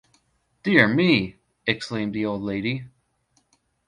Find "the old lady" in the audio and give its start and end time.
2.15-2.85